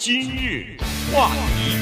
[0.00, 0.64] 今日
[1.12, 1.28] 话
[1.58, 1.76] 题，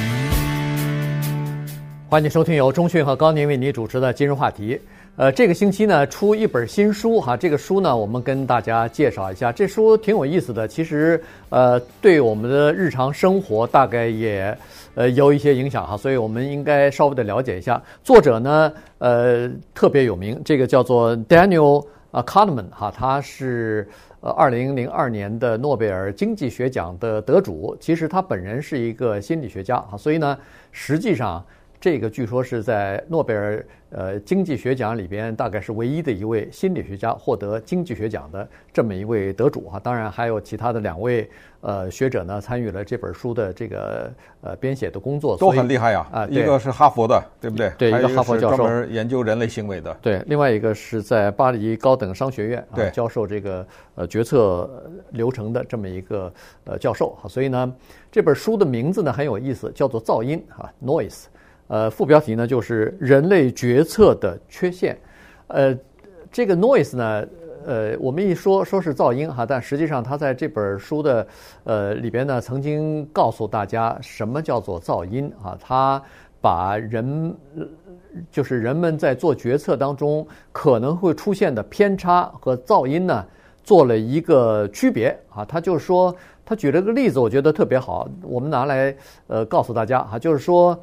[2.10, 4.76] 欢迎收听由钟讯和高宁为你主持的今日话题。
[5.14, 14.58] 呃，这个星期呢出一本新书哈，这个书呢我们跟大家介绍一下，这书挺有意思的，其实呃对我们的日常生活大概也
[14.96, 17.80] 呃有一些影响哈，所以我们应该稍微的了解一下。
[18.02, 23.88] 作者呢呃特别有名，这个叫做 Daniel 啊 Kahneman 哈，他是。
[24.20, 30.38] 呃，二零零二年的诺贝尔经济学奖的得主，其实他本人是一个心理学家啊，所以呢，
[30.72, 31.44] 实际上。
[31.80, 39.78] 这个据说是在诺贝尔呃经济学奖里边，大概是唯一的一位心理学家获得经济学奖的这么一位得主哈。
[39.78, 46.26] 当然还有其他的两位呃学者呢，参与了这本书的这个呃编写的工作，都很厉害呀啊！
[46.28, 47.70] 一个是哈佛的，对不对？
[47.78, 49.96] 对，一个哈佛教授，专门研究人类行为的。
[50.02, 54.68] 对，另外一个是在巴黎高等商学院啊教授这个呃决策
[55.12, 56.32] 流程的这么一个
[56.64, 57.28] 呃教授哈。
[57.28, 57.72] 所以呢，
[58.10, 61.26] 这本书的名字呢很有意思，叫做《噪音》啊，Noise。
[61.68, 64.98] 呃，副标题呢就是人类决策的缺陷。
[65.48, 65.76] 呃，
[66.32, 67.26] 这个 noise 呢，
[67.66, 71.26] 呃，我们一说说是噪音哈，但实际上他在这本书的
[71.64, 75.56] 呃里边呢，曾经告诉大家什么叫做噪音啊？
[75.60, 76.02] 他
[76.40, 77.34] 把人
[78.30, 83.24] 就是人们在做决策当中可能会出现的偏差和噪音呢，
[83.62, 85.44] 做了一个区别啊。
[85.44, 86.14] 他就是说，
[86.46, 90.78] 他举了个例子，我觉得特别好，我们拿来呃告诉大家哈，就是说。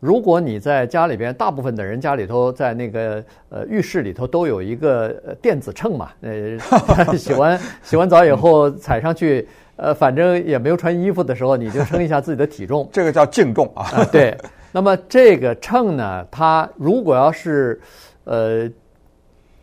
[0.00, 5.08] 如果你在家里边，大部分的人家里头在那个呃浴室里头都有一个
[5.42, 6.58] 电子秤嘛，呃，
[7.18, 14.02] 洗完 洗完澡以后踩上去，呃，反正也没有穿衣服的时候，你就称一下自己的体重， 这个叫净重啊。
[14.10, 14.34] 对，
[14.72, 17.78] 那么这个秤呢，它如果要是
[18.24, 18.66] 呃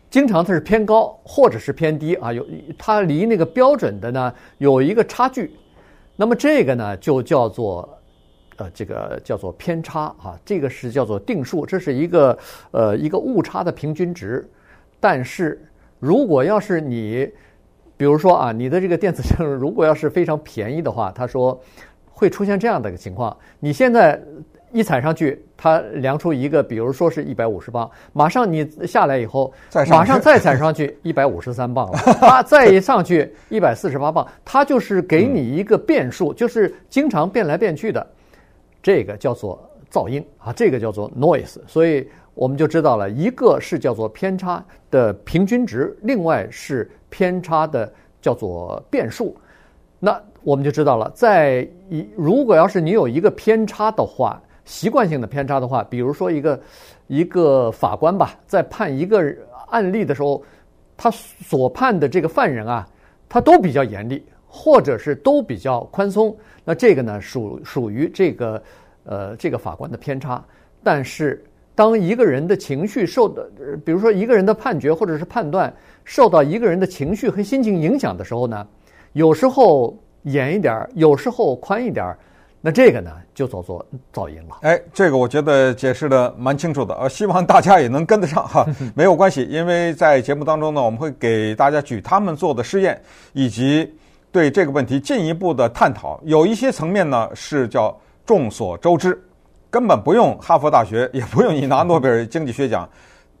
[0.08, 2.46] 经常它是偏高或者是偏低啊，有
[2.78, 5.52] 它离那个标准的呢有一个差距，
[6.14, 7.97] 那么这个呢就叫做。
[8.58, 12.36] 呃，这个叫做偏差啊，这个是叫做定数，这是一个
[12.72, 14.48] 呃一个误差的平均值。
[15.00, 15.64] 但是
[16.00, 17.30] 如果要是你，
[17.96, 21.60] 比如说啊，你的这个电子秤如果要是非常便宜的话，他说
[22.10, 24.20] 会出现这样的一个情况：你现在
[24.72, 29.52] 一踩上去，它量出一个，比如说是一百五十磅，马上你下来以后，
[29.88, 38.04] 马上再踩上去一百五十三磅了，它再一上去一百四十八磅，它就是给你一个变数，就是经常变来变去的。
[38.82, 39.58] 这个叫做
[39.90, 49.36] 噪音啊，这个叫做 noise，所以我们就知道了，一个是叫做偏差的平均值，另外是偏差的叫做变数。
[49.98, 56.60] 那我们就知道了，在一如果要是你有一个偏差的话，习惯性的偏差的话，比如说一个
[57.08, 59.34] 一个法官吧，在判一个
[59.68, 60.42] 案例的时候，
[60.96, 62.86] 他所判的这个犯人啊，
[63.28, 64.24] 他都比较严厉。
[64.48, 68.60] 或者是都比较宽松，那这个呢属属于这个
[69.04, 70.42] 呃这个法官的偏差。
[70.82, 71.44] 但是
[71.74, 73.48] 当一个人的情绪受的，
[73.84, 75.72] 比如说一个人的判决或者是判断
[76.04, 78.66] 受到一个人的情绪和心情影响的时候呢，
[79.12, 82.16] 有时候严一点，有时候宽一点，
[82.60, 84.56] 那这个呢就叫做噪音了。
[84.62, 88.66] 哎，这个我觉得解释的蛮清楚的，呃，希望大家也能跟得上哈。
[88.96, 93.00] 没有关系，因为在节目当中呢，我们会给大家举他们做的试验
[93.34, 93.92] 以及。
[94.30, 97.96] 对这个问题进一步的探讨，有一些层面呢是叫
[98.26, 99.18] 众所周知，
[99.70, 102.88] 根本不用哈佛大学，也不用你拿诺贝尔经济学奖，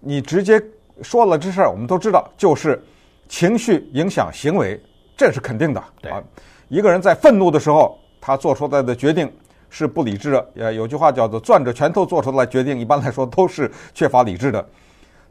[0.00, 0.60] 你直接
[1.02, 2.82] 说了这事儿，我们都知道，就是
[3.28, 4.80] 情绪影响行为，
[5.14, 5.84] 这是肯定的。
[6.00, 6.22] 对啊，
[6.68, 9.30] 一个人在愤怒的时候，他做出来的决定
[9.68, 10.50] 是不理智的。
[10.56, 14.66] 呃，有句话叫做“攥着拳头做出来决定”，一般来说都是缺乏理智的。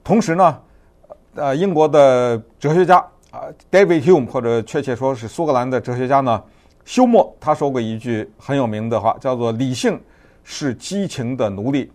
[0.04, 0.60] 同时呢，
[1.34, 3.04] 呃，英国的哲学家。
[3.32, 6.42] 啊，David Hume 或者确切说是苏格兰的哲学家呢，
[6.86, 10.00] 休谟他说过一句很有名的话，叫做“理性
[10.44, 11.92] 是激情的奴隶”，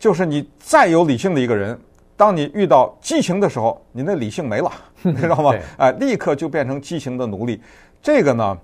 [0.00, 1.78] 就是你再有理性的一个人，
[2.16, 4.72] 当你遇到激情的时候，你那理性没了，
[5.02, 5.54] 你知道吗？
[5.76, 7.60] 哎，立刻就变成激情的奴隶。
[8.02, 8.56] 这个呢，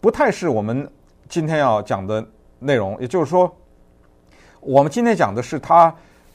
[0.00, 0.90] 不太是我们
[1.28, 2.26] 今天要讲的
[2.58, 3.00] 内容。
[3.00, 3.54] 也就是说，
[4.60, 5.94] 我们今天讲的是他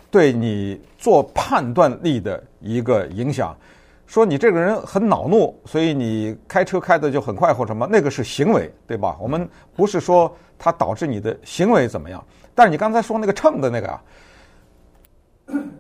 [0.10, 3.54] 对你做判断力的一个影响。
[4.12, 9.16] 说你这个人很恼怒，所以你开车开的就很快或什么，那个是行为，对吧？
[9.22, 12.22] 我们不是说它导致你的行为怎么样。
[12.54, 14.04] 但是你刚才说那个秤的那个啊，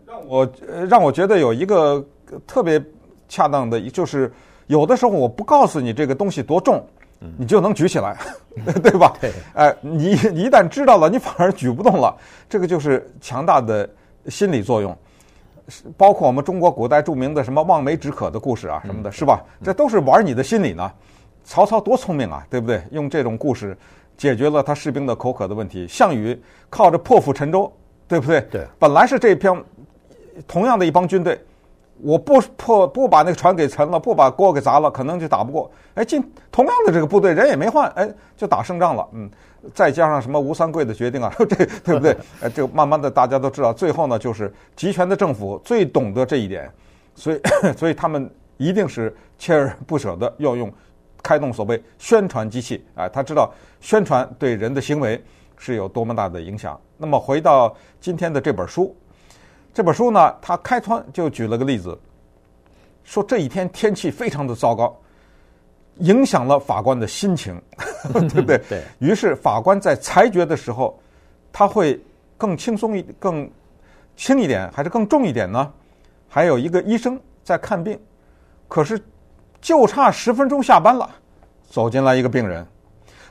[0.08, 0.52] 让我
[0.88, 2.02] 让我觉得有一个
[2.48, 2.82] 特别
[3.28, 4.32] 恰当的，就是
[4.68, 6.82] 有的时候我不告诉你这个东西多重，
[7.36, 8.18] 你就能举起来，
[8.82, 9.14] 对吧？
[9.20, 9.30] 对。
[9.54, 12.16] 哎，你你一旦知道了，你反而举不动了，
[12.48, 13.90] 这个就是强大的
[14.30, 14.98] 心理作用。
[15.98, 19.44] 包括我们中国古代著名的什么望梅止渴的故事啊，什么的，是吧？
[19.64, 20.92] 这都是玩你的心理呢。
[21.44, 22.82] 曹操多聪明啊，对不对？
[22.92, 23.78] 用这种故事
[24.16, 25.88] 解决了他士兵的口渴的问题。
[25.88, 26.40] 项羽
[26.70, 27.72] 靠着破釜沉舟，
[28.08, 28.42] 对不对？
[28.52, 28.68] 对。
[28.78, 29.64] 本来是这片
[30.48, 31.40] 同样的一帮军队，
[32.04, 35.72] 我不破不把那个船给沉了，不把锅给砸了，可能就打不过。
[35.94, 36.22] 哎，进
[36.52, 39.08] 同样的这个部队，人也没换，哎，就打胜仗了。
[39.14, 39.30] 嗯，
[39.74, 42.16] 再加上什么吴三桂的决定啊，这对不对？
[42.42, 46.70] 哎，就慢慢的大家都知道，最后呢，就是集权的政府最懂得这一点，
[47.16, 47.42] 所以
[47.78, 48.30] 所以他们。
[48.58, 50.72] 一定是锲而不舍的要用
[51.24, 55.20] 开动所谓宣传机器啊，他知道宣传对人的行为
[55.58, 56.80] 是有多么大的影响。
[56.96, 58.96] 那么回到今天的这本书，
[59.74, 61.98] 这本书呢，他开端就举了个例子，
[63.04, 64.94] 说这一天天气非常的糟糕，
[66.00, 67.60] 影响了法官的心情，
[68.14, 68.58] 对不对？
[68.68, 68.84] 对。
[69.00, 71.00] 于是法官在裁决的时候，
[71.54, 72.00] 他会
[72.38, 73.50] 更轻松一更
[74.18, 75.72] 轻一点，还是更重一点呢？
[76.28, 77.98] 还有一个医生在看病。
[78.68, 79.02] 可是，
[79.62, 81.10] 就差十分钟下班了，
[81.70, 82.66] 走进来一个病人，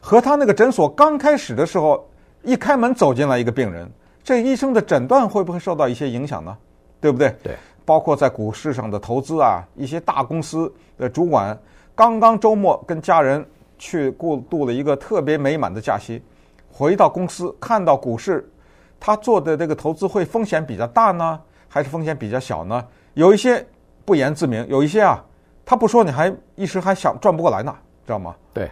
[0.01, 2.09] 和他那个诊所刚开始的时候，
[2.43, 3.91] 一开门走进来一个病人，
[4.23, 6.57] 这医生的诊断会不会受到一些影响呢？
[7.01, 7.35] 对不对？
[7.43, 11.59] 对，包括在股市上的投资啊，一些大公司的主管，
[11.95, 13.45] 刚刚周末跟家人
[13.79, 16.23] 去过度了一个特别美满的假期，
[16.71, 18.49] 回到公司看到股市，
[18.99, 22.85] 他做的这个投资会风险比较大呢，还是风险比较小呢？
[23.15, 23.67] 有一些
[24.05, 25.25] 不言自明，有一些啊。
[25.63, 27.73] 他不说，你还一时还想转不过来呢，
[28.05, 28.35] 知道吗？
[28.53, 28.69] 对，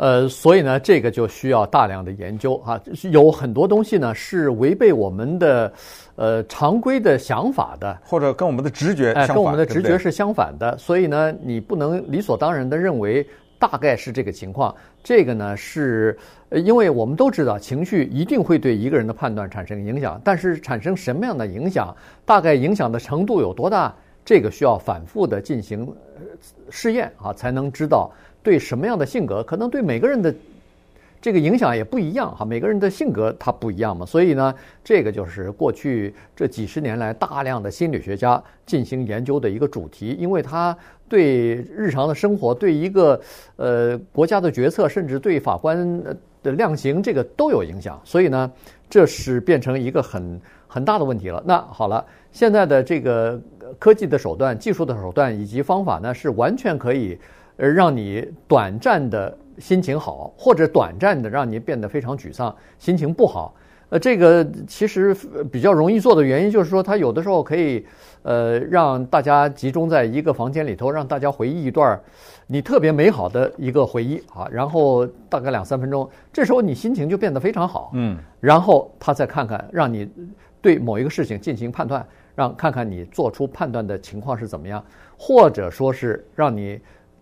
[0.00, 2.80] 呃，所以呢，这个就需要大量的研究啊，
[3.10, 5.70] 有很多东西呢是违背我们的
[6.16, 13.26] 呃常规的想法的，或者跟我们的直觉相反，哎，跟我们的直觉是相反的，所以呢，你不能理所当然的认为
[13.58, 14.74] 大概是这个情况。
[15.04, 16.18] 这个呢是，
[16.50, 21.94] 因为我们都知道情绪一定会对一个人的判断产生影响，但是产生什么样的影响，
[22.24, 23.94] 大概影响的程度有多大？
[24.22, 25.92] 这个需要反复的进行
[26.68, 28.10] 试验啊，才能知道
[28.42, 30.34] 对什么样的性格，可能对每个人的
[31.20, 32.44] 这个影响也不一样哈。
[32.44, 40.76] 每个人的性格它不一样嘛，所以呢，这个就是过去这几十年来大量的心理学家进行研究的一个主题，因为它
[41.08, 43.20] 对日常的生活、对一个
[43.56, 46.02] 呃国家的决策，甚至对法官
[46.42, 48.00] 的量刑，这个都有影响。
[48.04, 48.50] 所以呢，
[48.88, 51.42] 这是变成一个很很大的问题了。
[51.46, 53.40] 那好了，现在的这个。
[53.78, 57.16] 科技的手段、技术的手段以及方法呢，是完全可以
[57.60, 63.54] 呃让你短暂的心情好，或者短暂的让你变得非常沮丧、心情不好。
[63.90, 65.14] 呃，这个其实
[65.50, 67.84] 比较容易做的原因就是说，它有的时候可以
[68.22, 72.00] 呃让大家集中在一个房间里头，让大家回忆一段
[72.46, 77.90] 你特别美好的一个回忆啊，然后大概两三分钟，这时候你心情就变得非常好。
[77.94, 80.08] 嗯，然后他再看看，让你
[80.62, 82.06] 对某一个事情进行判断。
[82.36, 84.82] 让看看你做出判断的情况是怎么样，
[85.18, 86.80] 或者说是让你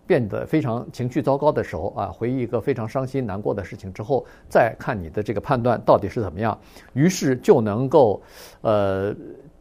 [0.09, 6.59] 变得非常情绪糟糕的时候啊，回忆一个非常伤心难过的事情之后，再看你的这个判断到底是怎么样，
[6.93, 8.19] 于是就能够
[8.61, 9.15] 呃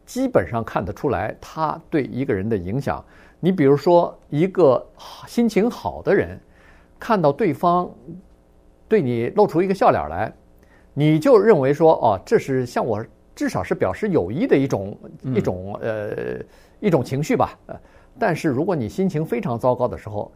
[0.07, 3.05] 基本上看得出来他对一个人的影响。
[3.41, 4.83] 你比如说一个
[5.27, 6.41] 心情好的人，
[6.99, 7.87] 看到对方
[8.89, 10.33] 对你露出一个笑脸来，
[10.95, 13.05] 你就认为说哦，这是向我。
[13.35, 14.99] 至少是表示友谊的一种
[15.37, 16.41] 一种呃
[16.81, 17.81] 一种情绪吧，呃，
[18.19, 20.31] 但是如果你心情非常糟糕的时候，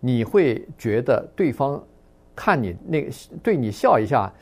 [0.00, 1.82] 你会觉得对方
[2.34, 3.10] 看你那个
[3.42, 4.32] 对你笑一下，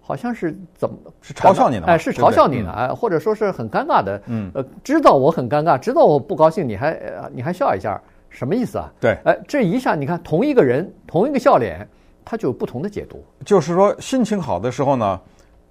[0.00, 1.86] 好像是怎么是嘲笑你呢？
[1.86, 7.00] 哎，是嘲笑你呢，哎，或者说是很尴尬的，嗯，呃，知道我很尴尬，知道我不高兴，你还
[7.32, 8.92] 你还笑一下，什么意思啊？
[9.00, 11.86] 对，哎，这一下你看同一个人同一个笑脸，
[12.24, 13.24] 他就有不同的解读。
[13.44, 15.20] 就是说心情好的时候呢。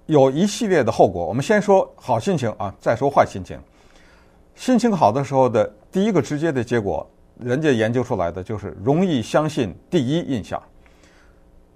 [0.06, 1.24] 有一系列的后果。
[1.24, 3.56] 我们先说好心情啊，再说坏心情。
[4.60, 10.62] 心情好的时候的第一个直接的结果，人家研究出来的就是容易相信第一印象。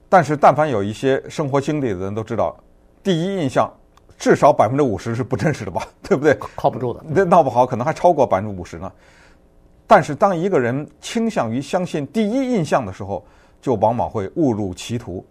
[0.06, 2.54] 但是，但凡有一些生活经历的人都知道，
[3.02, 3.72] 第一印象
[4.18, 5.82] 至少百分之五十是不真实的吧？
[6.06, 6.38] 对不对？
[6.54, 7.02] 靠不住的。
[7.08, 8.92] 那闹不好可能还超过百分之五十呢。
[9.86, 13.24] 但是，当一个人倾向于相信第一印象的时候，
[13.62, 15.24] 就往往会误入歧途。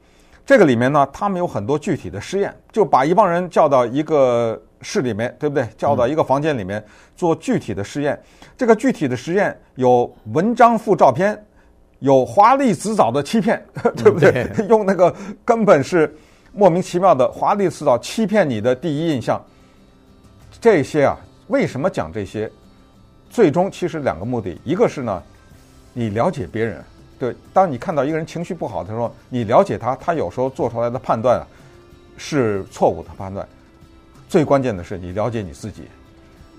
[0.43, 5.67] 这个里面呢，他们有很多具体的实验，就把一帮人叫到一个室里面，对不对？
[5.77, 6.83] 叫到一个房间里面
[7.15, 8.21] 做具体的实验。
[8.57, 11.41] 这个具体的实验有文章附照片，
[11.99, 13.63] 有华丽辞藻的欺骗，
[13.95, 14.47] 对不对？
[14.67, 16.13] 用那个根本是
[16.51, 19.41] 莫名其妙的华丽辞藻欺骗你的第一印象。
[20.61, 22.51] 这些啊，为什么讲这些？
[23.29, 25.23] 最终其实两个目的，一个是呢，
[25.93, 26.83] 你了解别人。
[27.17, 31.43] 对，当你看到一个人情绪不好的时候，你了解他，他有时候做出来的判断啊，
[32.17, 33.47] 是错误的判断。
[34.33, 35.83] 最关键的是，你了解你自己。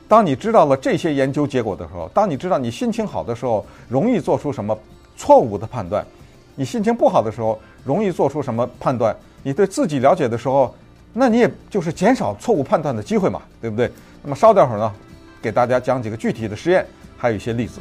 [0.06, 4.78] 当你知道了这些研究结果的时候，当你知道你心情好的时候容易做出什么
[5.16, 6.06] 错误的判断，
[6.54, 9.12] 你心情不好的时候，容易做出什么判断？
[9.42, 10.72] 你对自己了解的时候，
[11.12, 13.90] 那你也就是减少错误判断的机会嘛，对不对？
[14.22, 14.94] 那么稍待会儿呢，
[15.42, 17.80] 给大家讲几个具体的实验，还有一些例子。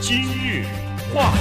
[0.00, 0.66] 今日
[1.12, 1.32] 话，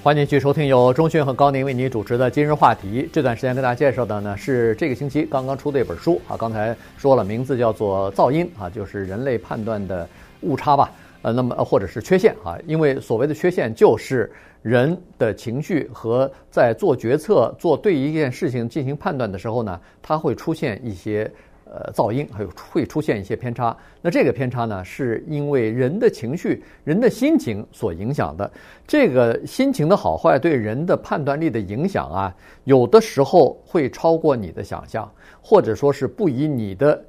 [0.00, 3.02] 欢迎继续收听由钟迅和高宁为您主持的《今日话题》。
[3.12, 10.08] 这段时间跟大家介绍的呢是这个星期刚刚出的一本书啊，刚才说了名字叫做《噪音》啊，就是人类判断的
[10.42, 10.92] 误差吧。
[11.22, 14.30] 呃，那么或者是缺陷啊，因为所谓的缺陷就是
[14.62, 21.30] 人的情绪和在做决策、做对一件事情进行判断的时候呢，它会出现一些
[21.70, 23.76] 呃噪音，还有会出现一些偏差。
[24.00, 28.50] 那这个偏差呢，是因为人的情绪、人的心情所影响的。
[28.86, 32.34] 这个心情的好坏对人的判断力的影响啊，
[32.64, 35.10] 有的时候会超过你的想象，
[35.40, 37.04] 或者说是不以你的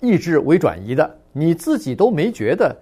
[0.00, 2.74] 意志为转移的，你自己都没觉得。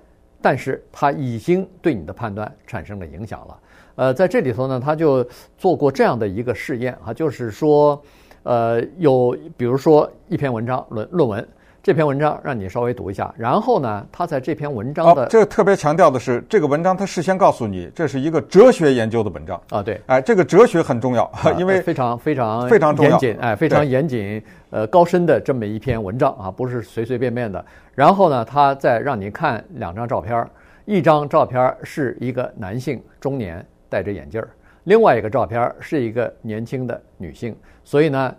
[0.43, 3.59] 但是他已经对你的判断产生了影响了。
[3.97, 8.01] 呃，在这里头呢，他就做过这样的一个试验啊，就是说，
[8.47, 11.49] 呃，有比如说一篇文章论论文，
[11.83, 27.65] 这篇文章让你稍微读一下，然后呢，他在这篇文章的、哦、这个特别强调的是，这个文章他事先告诉你，这是一个哲学研究的文章啊，对，哎，这个哲学很重要， 因为非常非常非常严谨，哎，非常严谨，呃，高深的这么一篇文章啊，不是随随便便的。
[27.97, 30.47] 然后呢，他再让你看两张照片，
[30.85, 34.49] 一张照片是一个男性中年戴着眼镜儿，
[34.85, 37.57] 另外一个照片是一个年轻的女性。
[37.87, 38.35] 所以呢，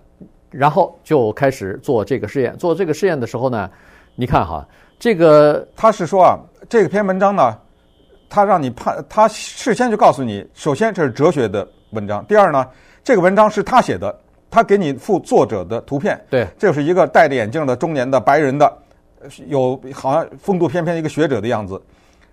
[0.51, 2.56] 然后就开始做这个试验。
[2.58, 3.70] 做这个试验的时候呢，
[4.16, 4.68] 你看哈，
[5.00, 6.38] 这个他是说啊，
[6.68, 7.58] 这篇文章呢，
[8.30, 12.68] 他让你判，他事先就告诉你，首先这是哲学的文章，第二呢，
[13.06, 14.13] 这个文章是他写的，
[14.51, 18.77] 他给你附作者的图片，对，这是一个戴着眼镜的中年的白人的。
[19.48, 21.82] 有好像风度翩翩一个学者的样子，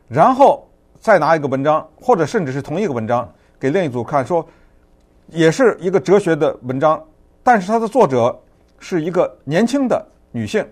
[0.07, 0.69] 然后
[1.01, 3.27] 再拿一个文章，或者甚至是同一个文章
[3.59, 4.47] 给另一组看，说
[5.29, 7.03] 也是一个哲学的文章，
[7.43, 8.39] 但是它的作者
[8.79, 10.67] 是一个年轻的女性，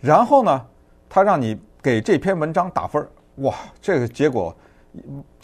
[0.00, 0.66] 然后呢，
[1.08, 3.08] 他让你给这篇文章打分儿，
[3.42, 4.54] 哇，这个结果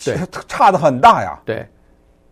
[0.05, 0.17] 对
[0.49, 1.41] 差的很大呀。
[1.45, 1.67] 对，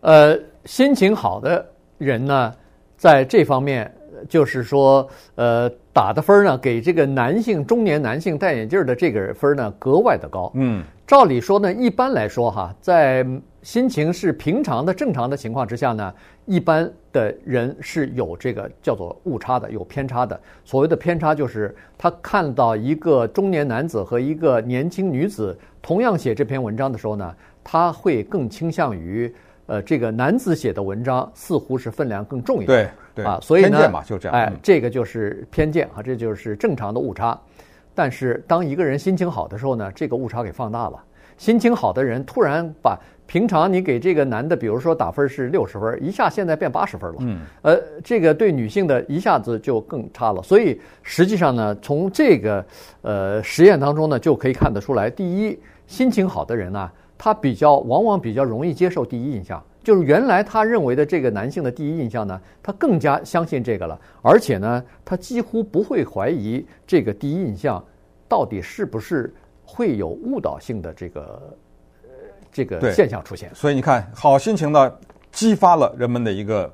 [0.01, 1.65] 呃，心情好的
[1.97, 2.53] 人呢，
[2.97, 3.91] 在这方面。
[4.27, 10.51] 就是说，呃，打的分呢，给这个男性中年男性戴眼镜的这个分呢，格外的高。
[10.55, 13.25] 嗯，照理说呢，一般来说哈，在
[13.61, 16.13] 心情是平常的、正常的情况之下呢，
[16.45, 20.39] 一般的人是有这个叫做误差的，有偏差的。
[20.65, 29.33] 所谓的偏差，就是他看到一个中年男子和一个年轻女子同样写这篇文章的时候呢，他会更倾向于。
[29.71, 37.39] 呃，这个男子写的文章似乎是分量更重一点，对对啊，所以呢，偏见嘛，就这样，哎，这个就是偏见啊，这就是正常的误差。
[37.95, 41.01] 但是当一个人心情好的时候呢，这个误差给放大了。
[41.37, 50.43] 心情好的人突然把平常你给这个男的，比如说打分是六十分，一下现在变八十分了，嗯，呃，这个对女性的一下子就更差了。
[50.43, 52.65] 所以实际上呢，从这个
[53.03, 56.91] 呃实验当中呢，就可以看得出来，第一，心情好的人呢。
[57.23, 67.85] 他比较往往比较容易接受第一印象，就是原来他认为的这个男性的第一印象呢，他更加相信这个了，而且呢，他几乎不会怀疑这个第一印象
[68.27, 69.31] 到底是不是
[69.63, 71.55] 会有误导性的这个
[72.01, 72.09] 呃
[72.51, 73.53] 这个现象出现。
[73.53, 74.91] 所以你看，好心情呢，
[75.31, 76.73] 激发了人们的一个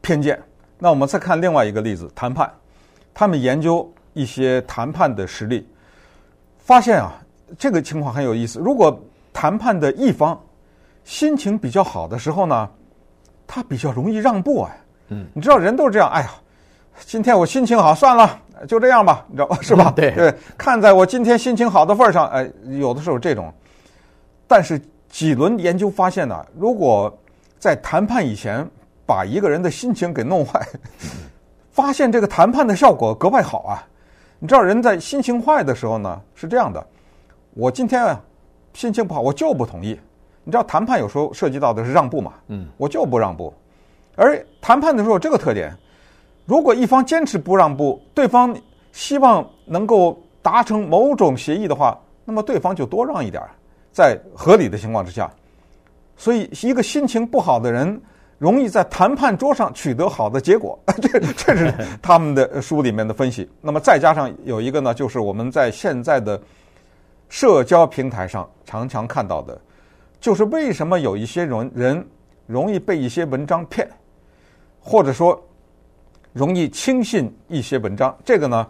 [0.00, 0.40] 偏见。
[0.78, 2.50] 那我们再看另外一个例子，谈判，
[3.12, 5.68] 他们研究一些谈判的实例，
[6.56, 7.22] 发现啊，
[7.58, 8.58] 这个情况很有意思。
[8.58, 8.98] 如果
[9.36, 10.40] 谈判的一方
[11.04, 12.66] 心情比较好的时候呢，
[13.46, 14.70] 他比较容易让步啊。
[15.08, 16.08] 嗯，你知道人都是这样。
[16.08, 16.30] 哎呀，
[17.00, 19.92] 今天我心情好，算了，就这样吧，你知道是吧？
[19.94, 22.50] 对对，看在我今天心情好的份上，哎，
[22.80, 23.52] 有的时候这种。
[24.48, 27.14] 但是几轮研究发现呢，如果
[27.58, 28.66] 在谈判以前
[29.04, 30.66] 把一个人的心情给弄坏，
[31.70, 33.84] 发现这个谈判的效果格外好啊。
[34.38, 36.82] 你知道人在心情坏的时候呢，是这样的，
[37.52, 38.18] 我今天啊。
[38.76, 39.98] 心情不好，我就不同意。
[40.44, 42.34] 你知道谈判有时候涉及到的是让步嘛？
[42.48, 43.50] 嗯，我就不让步。
[44.16, 45.74] 而谈判的时候有这个特点，
[46.44, 48.54] 如果一方坚持不让步，对方
[48.92, 53.42] 希望能够达成某种协议的话，那么对方就多让一点，
[53.92, 55.30] 在合理的情况之下。
[56.14, 57.98] 所以，一个心情不好的人
[58.36, 60.78] 容易在谈判桌上取得好的结果。
[61.00, 63.48] 这这是他们的书里面的分析。
[63.62, 66.38] 那么再加上有一个呢，就是我们在现在的。
[67.28, 69.60] 社交平台上常常看到的，
[70.20, 72.08] 就是为什么有一些人人
[72.46, 73.88] 容易被一些文章骗，
[74.80, 75.40] 或者说
[76.32, 78.16] 容易轻信一些文章。
[78.24, 78.66] 这个呢，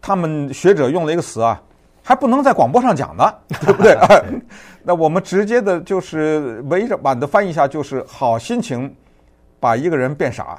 [0.00, 1.60] 他们学者用了一个词啊，
[2.02, 3.24] 还不能在广播上讲呢，
[3.60, 3.96] 对不对？
[4.82, 8.94] 那我们直接的就是委婉的翻译一下，就是好心情
[9.58, 10.58] 把一个人变傻。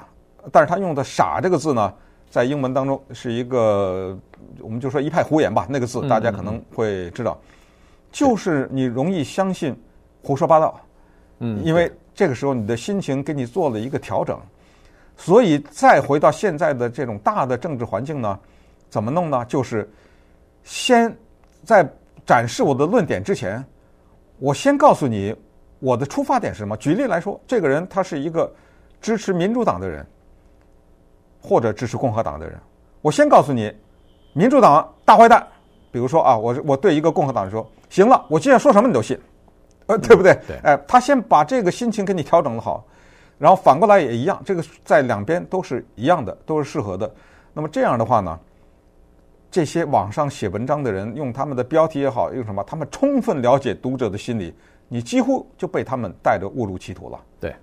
[0.51, 1.91] 但是他用的“傻”这个字呢，
[2.29, 4.17] 在英文当中是一个，
[4.60, 5.65] 我们就说一派胡言吧。
[5.70, 7.39] 那个字大家可能会知道，
[8.12, 9.75] 就是你容易相信
[10.22, 10.79] 胡说八道。
[11.39, 14.39] 嗯，因为这个时候你的心情给你做了一个调整，
[15.17, 18.39] 所以再回到现在的这种大的政治环境呢，
[18.89, 19.44] 怎么弄呢？
[19.46, 19.89] 就是
[20.63, 21.13] 先
[21.63, 21.88] 在
[22.25, 23.63] 展示我的论点之前，
[24.39, 25.36] 我先告诉你
[25.79, 26.75] 我的出发点是什么。
[26.77, 28.50] 举例来说，这个人他是一个
[29.01, 30.05] 支持民主党的人，
[31.45, 32.59] 或者支持共和党的人，
[33.01, 33.71] 我先告诉你，
[34.33, 35.45] 民主党大坏蛋。
[35.91, 39.17] 比如说啊，我我对一个共和党人说，行了，我今天说什么你都信。
[39.85, 40.33] 呃，对不对？
[40.47, 42.83] 对，哎，他先把这个心情给你调整的好，
[43.37, 47.09] 然后反过来也一样，这个在两边都是一样的，都是适合的。
[47.53, 48.37] 那么这样的话呢，
[49.51, 54.53] 这些网上写文章的人用他们的标题也好，用什么，他们充分了解读者的心理，
[54.89, 57.19] 你几乎就被他们带着误入歧途了。
[57.39, 57.55] 对，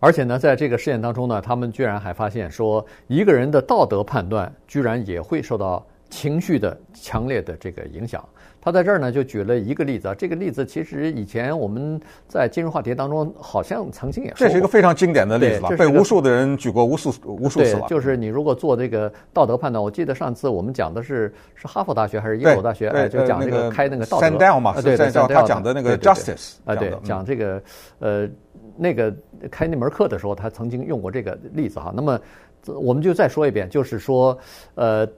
[0.00, 8.22] 而且呢，在这个试验当中呢，他们居然还发现说，一个人的道德判断居然也会受到情绪的强烈的这个影响。
[8.62, 10.14] 他在这儿呢，就举了一个例子啊。
[10.14, 11.98] 这个例子其实以前我们
[12.28, 14.46] 在金融话题当中好像曾经也说过。
[14.46, 17.86] 这是一个非常经典的例子吧，被无数的人举过无数无数次了。
[17.88, 22.90] 就是你如果做这个道德判断，我记得上次我们讲的是是哈佛大学还是耶鲁大学？
[22.90, 24.26] 哎，就讲这个开那个道德。
[24.26, 27.62] Sandel 嘛，对对，他讲的那个 justice 啊，对，讲这个
[27.98, 28.28] 呃
[28.76, 29.10] 那个
[29.50, 31.90] 开那门课的时候，他曾经用过这个例子哈。
[31.96, 32.20] 那么
[32.66, 34.38] 我们就再说一遍，就是说
[34.74, 35.08] 呃。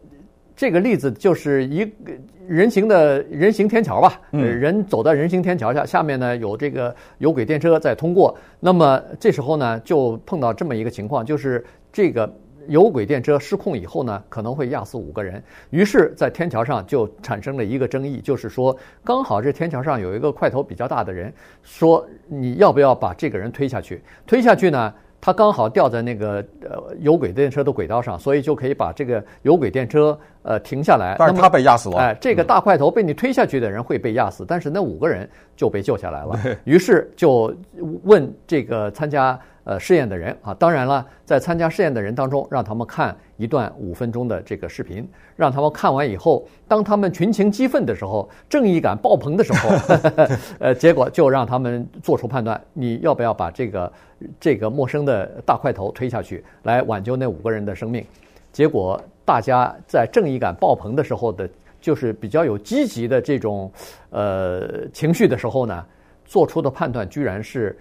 [0.62, 1.92] 这个例子就是一个
[2.46, 8.32] 人行的人行天桥吧，人走在人行天桥下，下面呢有这个有轨电车在通过。
[8.60, 12.32] 那么这时候呢，就碰到这么一个情况，就是这个
[12.68, 15.42] 有轨电车失控以后呢，可能会压死五个人。
[15.70, 21.32] 于是，在天桥上就产生了一个争议，就是说，刚好这天桥上有一个块头比较大的人，
[21.64, 24.00] 说你要不要把这个人推下去？
[24.28, 24.94] 推下去呢？
[25.24, 31.14] 他刚好掉在那个呃有轨电车的轨道上，所以就可以把这个有轨电车呃停下来。
[31.16, 31.98] 但是他被压死了。
[31.98, 36.36] 哎，这个大块头被你推下去的人会被压死，但是那五个人就被救下来了。
[36.64, 37.54] 于是就
[38.02, 49.70] 问这个参加呃试验的人啊，当然了，在参加试验的人当中，让他们看一段五分钟的这个视频，让他们看完以后，当他们群情激愤的时候，正义感爆棚的时候，
[50.58, 53.92] 呃，结果就让他们做出判断，你要不要把这个。
[54.40, 58.04] 这个陌生的大块头推下去，来挽救那五个人的生命。
[58.52, 61.48] 结果大家在正义感爆棚的时候的，
[61.80, 63.70] 就是比较有积极的这种
[64.10, 65.84] 呃情绪的时候呢，
[66.24, 67.76] 做出的判断居然是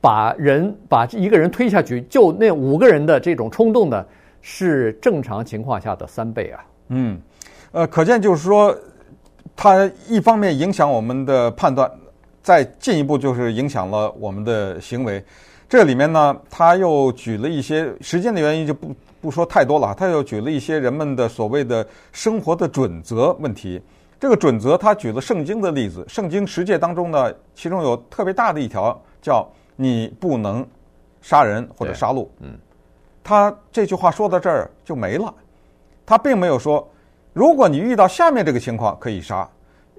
[0.00, 4.06] 把人把一个人推下去，救那五个人的这种冲动的，
[4.42, 6.64] 是正常情况下的三倍啊。
[6.88, 7.20] 嗯，
[7.72, 8.76] 呃，可见就是说，
[9.56, 11.90] 它一方面影响我们的判断，
[12.42, 15.22] 再进一步就是影响了我们的行为。
[15.70, 19.94] 这里面呢，他又举了一些时间的原因就不不说太多了。
[19.94, 23.80] 他又举了一些人们的所谓的生活的准则问题。
[24.18, 26.04] 这个准则，他举了圣经的例子。
[26.08, 30.66] 圣经十诫当中呢，其中有特别大的一条叫“你不能
[31.22, 32.26] 杀人或者杀戮”。
[32.42, 32.58] 嗯，
[33.22, 35.32] 他这句话说到这儿就没了。
[36.04, 36.84] 他并没有说，
[37.32, 39.48] 如果你遇到下面这个情况可以杀，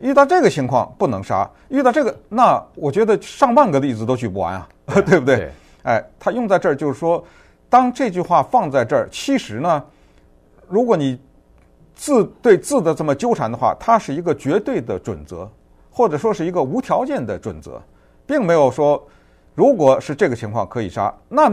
[0.02, 1.50] 遇到这个情况不能杀。
[1.70, 4.68] 遇到这个，那我觉得上万个例子都举不完啊，
[5.06, 5.36] 对，不对？
[5.38, 5.52] 对
[5.84, 7.24] 哎，他用在这儿就是说，
[7.70, 9.84] 当这句话放在这儿，其实呢，
[10.68, 11.20] 如果你
[11.96, 15.50] 字对字的这么纠缠的话，它是一个绝对的准则，
[15.90, 17.82] 或者说是一个无条件的准则，
[18.26, 19.04] 并没有说，
[19.56, 21.52] 如果是这个情况可以杀，那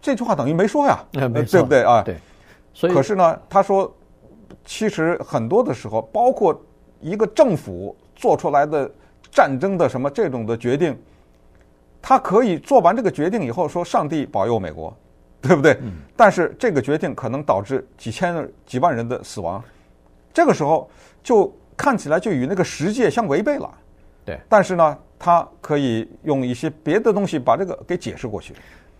[0.00, 1.28] 这句话等于没说呀，对
[1.62, 2.02] 不对啊？
[2.02, 2.16] 对。
[2.74, 3.92] 所以，可是呢，他说，
[4.64, 6.58] 其实很多的时候，包括
[7.00, 8.90] 一个政府做出来的
[9.30, 10.98] 战争的什么这种的决定。
[12.02, 14.92] 他可以做完这个决定以后说：“上帝保佑美国，
[15.40, 15.78] 对不对？”
[16.16, 19.62] 但是这个决定可能导致几千、几万人的死亡，
[20.34, 20.90] 这个时候
[21.22, 23.70] 就看起来就与那个实界相违背了。
[24.24, 24.38] 对。
[24.48, 28.52] 但是呢，他可以用一些别的东西把这个给解释过去。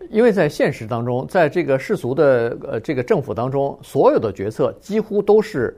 [0.09, 5.77] 因为在现实当中，在这个世俗的呃这个政府当中，所有的决策几乎都是，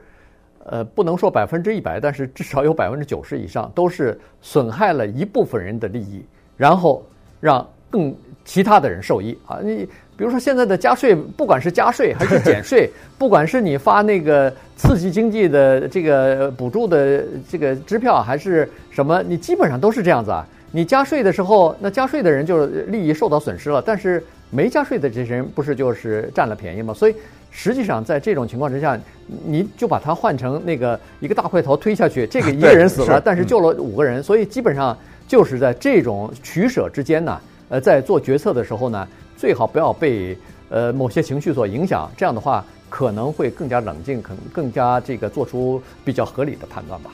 [0.63, 6.23] 呃，不能说百分之一百，但是至少有百分之九十以上都是损害了一部分人的利益，
[6.55, 7.03] 然后。
[7.45, 8.11] 让更
[8.43, 9.59] 其他的人受益啊！
[9.63, 20.43] 你比如说现在的加税，不管是加税还是减税， 不管是你发那个刺激经济的这个补助的这个支票，还是什么，你基本上都是这样子啊。
[20.71, 26.93] 你加税的时候，那加税的人就利益受到损失了，但是没加税的这些人不是就是占了便宜吗？
[26.93, 27.15] 所以
[27.51, 28.99] 实际上在这种情况之下，
[29.45, 40.37] 你就把它换成那个一个大块头推下去，这个 一个人死了，但是救了五个人，所以基本上就是在这种取舍之间呢，呃，在做决策的时候呢，最好不要被
[40.69, 47.09] 呃某些情绪所影响，这样的话可能会更加冷静，可能更加这个做出比较合理的判断吧。